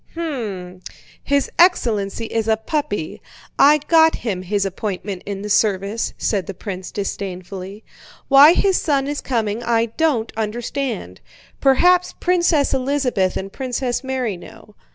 "Hm!—his 0.15 1.51
excellency 1.59 2.25
is 2.25 2.47
a 2.47 2.57
puppy.... 2.57 3.21
I 3.59 3.77
got 3.87 4.15
him 4.15 4.41
his 4.41 4.65
appointment 4.65 5.21
in 5.27 5.43
the 5.43 5.49
service," 5.51 6.15
said 6.17 6.47
the 6.47 6.55
prince 6.55 6.89
disdainfully. 6.89 7.83
"Why 8.27 8.53
his 8.53 8.81
son 8.81 9.07
is 9.07 9.21
coming 9.21 9.61
I 9.61 9.85
don't 9.97 10.33
understand. 10.35 11.21
Perhaps 11.59 12.13
Princess 12.19 12.73
Elizabeth 12.73 13.37
and 13.37 13.53
Princess 13.53 14.03
Mary 14.03 14.37
know. 14.37 14.73